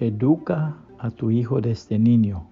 Educa 0.00 0.76
a 0.98 1.10
tu 1.10 1.32
hijo 1.32 1.60
desde 1.60 1.98
niño, 1.98 2.46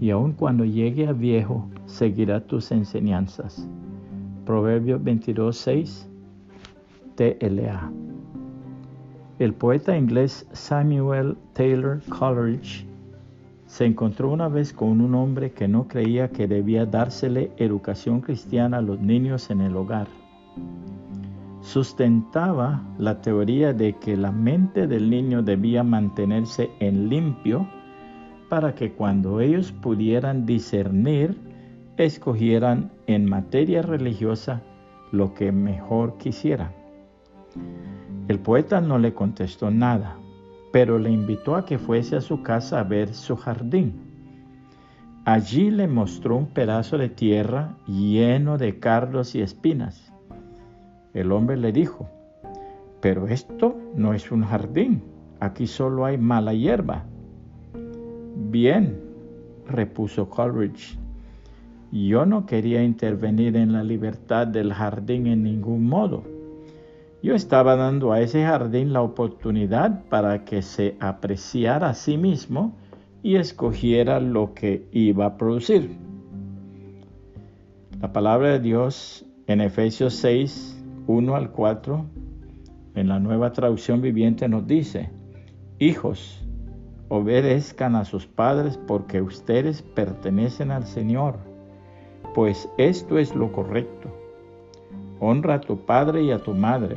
y 0.00 0.08
aun 0.08 0.32
cuando 0.32 0.64
llegue 0.64 1.06
a 1.06 1.12
viejo, 1.12 1.68
seguirá 1.84 2.40
tus 2.46 2.72
enseñanzas. 2.72 3.68
Proverbios 4.46 5.02
22.6 5.02 6.06
TLA. 7.14 7.92
El 9.38 9.52
poeta 9.52 9.98
inglés 9.98 10.48
Samuel 10.52 11.36
Taylor 11.52 12.00
Coleridge 12.08 12.86
se 13.66 13.84
encontró 13.84 14.30
una 14.30 14.48
vez 14.48 14.72
con 14.72 15.02
un 15.02 15.14
hombre 15.14 15.50
que 15.50 15.68
no 15.68 15.86
creía 15.88 16.30
que 16.30 16.48
debía 16.48 16.86
dársele 16.86 17.52
educación 17.58 18.22
cristiana 18.22 18.78
a 18.78 18.82
los 18.82 18.98
niños 18.98 19.50
en 19.50 19.60
el 19.60 19.76
hogar. 19.76 20.08
Sustentaba 21.66 22.80
la 22.96 23.20
teoría 23.20 23.72
de 23.72 23.94
que 23.94 24.16
la 24.16 24.30
mente 24.30 24.86
del 24.86 25.10
niño 25.10 25.42
debía 25.42 25.82
mantenerse 25.82 26.70
en 26.78 27.08
limpio 27.08 27.66
para 28.48 28.76
que 28.76 28.92
cuando 28.92 29.40
ellos 29.40 29.72
pudieran 29.72 30.46
discernir, 30.46 31.36
escogieran 31.96 32.92
en 33.08 33.28
materia 33.28 33.82
religiosa 33.82 34.62
lo 35.10 35.34
que 35.34 35.50
mejor 35.50 36.18
quisieran. 36.18 36.70
El 38.28 38.38
poeta 38.38 38.80
no 38.80 39.00
le 39.00 39.12
contestó 39.12 39.68
nada, 39.72 40.16
pero 40.72 41.00
le 41.00 41.10
invitó 41.10 41.56
a 41.56 41.66
que 41.66 41.78
fuese 41.78 42.14
a 42.14 42.20
su 42.20 42.44
casa 42.44 42.78
a 42.78 42.84
ver 42.84 43.12
su 43.12 43.34
jardín. 43.34 44.02
Allí 45.24 45.72
le 45.72 45.88
mostró 45.88 46.36
un 46.36 46.46
pedazo 46.46 46.96
de 46.96 47.08
tierra 47.08 47.76
lleno 47.88 48.56
de 48.56 48.78
cardos 48.78 49.34
y 49.34 49.42
espinas. 49.42 50.12
El 51.16 51.32
hombre 51.32 51.56
le 51.56 51.72
dijo, 51.72 52.08
pero 53.00 53.26
esto 53.26 53.76
no 53.94 54.12
es 54.12 54.30
un 54.30 54.44
jardín, 54.44 55.02
aquí 55.40 55.66
solo 55.66 56.04
hay 56.04 56.18
mala 56.18 56.54
hierba. 56.54 57.04
Bien, 58.50 59.00
repuso 59.66 60.28
Coleridge, 60.28 60.98
yo 61.90 62.26
no 62.26 62.46
quería 62.46 62.82
intervenir 62.84 63.56
en 63.56 63.72
la 63.72 63.82
libertad 63.82 64.46
del 64.46 64.72
jardín 64.72 65.26
en 65.26 65.42
ningún 65.42 65.88
modo 65.88 66.36
yo 67.26 67.34
estaba 67.34 67.74
dando 67.74 68.12
a 68.12 68.20
ese 68.20 68.44
jardín 68.44 68.92
la 68.92 69.02
oportunidad 69.02 70.04
para 70.08 70.44
que 70.44 70.62
se 70.62 70.96
apreciara 71.00 71.88
a 71.88 71.94
sí 71.94 72.16
mismo 72.16 72.76
y 73.20 73.34
escogiera 73.34 74.20
lo 74.20 74.54
que 74.54 74.86
iba 74.92 75.26
a 75.26 75.36
producir. 75.36 75.96
La 78.00 78.12
palabra 78.12 78.52
de 78.52 78.60
Dios 78.60 79.26
en 79.48 79.60
Efesios 79.60 80.14
6, 80.14 80.84
1 81.06 81.36
al 81.36 81.50
4, 81.50 82.04
en 82.94 83.08
la 83.08 83.18
nueva 83.18 83.52
traducción 83.52 84.00
viviente 84.00 84.48
nos 84.48 84.66
dice, 84.66 85.10
Hijos, 85.78 86.44
obedezcan 87.08 87.96
a 87.96 88.04
sus 88.04 88.26
padres 88.26 88.78
porque 88.86 89.20
ustedes 89.20 89.82
pertenecen 89.82 90.70
al 90.70 90.86
Señor, 90.86 91.36
pues 92.34 92.68
esto 92.78 93.18
es 93.18 93.34
lo 93.34 93.52
correcto. 93.52 94.10
Honra 95.20 95.54
a 95.54 95.60
tu 95.60 95.84
padre 95.84 96.22
y 96.22 96.30
a 96.30 96.38
tu 96.38 96.52
madre 96.54 96.96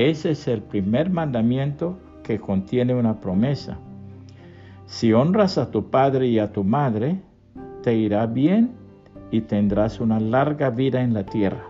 ese 0.00 0.30
es 0.30 0.48
el 0.48 0.62
primer 0.62 1.10
mandamiento 1.10 1.98
que 2.22 2.38
contiene 2.40 2.94
una 2.94 3.20
promesa. 3.20 3.76
Si 4.86 5.12
honras 5.12 5.58
a 5.58 5.70
tu 5.70 5.90
padre 5.90 6.26
y 6.28 6.38
a 6.38 6.52
tu 6.52 6.64
madre, 6.64 7.20
te 7.82 7.94
irá 7.94 8.24
bien 8.24 8.70
y 9.30 9.42
tendrás 9.42 10.00
una 10.00 10.18
larga 10.18 10.70
vida 10.70 11.02
en 11.02 11.12
la 11.12 11.24
tierra. 11.26 11.64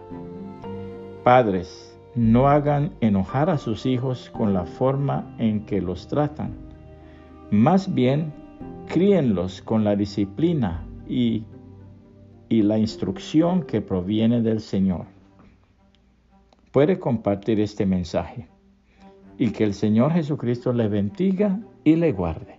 Padres, 1.24 1.98
no 2.14 2.48
hagan 2.48 2.92
enojar 3.00 3.50
a 3.50 3.58
sus 3.58 3.84
hijos 3.84 4.30
con 4.30 4.54
la 4.54 4.64
forma 4.64 5.34
en 5.38 5.66
que 5.66 5.82
los 5.82 6.08
tratan. 6.08 6.54
Más 7.50 7.92
bien, 7.92 8.32
críenlos 8.88 9.60
con 9.60 9.84
la 9.84 9.97
disciplina 9.97 10.86
y, 11.08 11.44
la 12.48 12.78
instrucción 12.78 13.62
que 13.62 13.81
proviene 13.81 14.42
del 14.42 14.60
Señor 14.60 15.06
puede 16.72 16.98
compartir 16.98 17.60
este 17.60 17.87
mensaje. 17.87 18.48
Y 19.38 19.50
que 19.50 19.64
el 19.64 19.75
Señor 19.75 20.12
Jesucristo 20.12 20.72
le 20.72 20.88
bendiga 20.88 21.60
y 21.84 21.97
le 21.97 22.12
guarde. 22.12 22.58